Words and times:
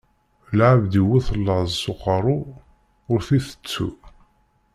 Lɛebd 0.57 0.91
yewwet 0.97 1.27
laẓ 1.45 1.67
s 1.81 1.83
aqeṛṛu, 1.91 2.37
ur 3.11 3.19
t-itettu. 3.27 3.87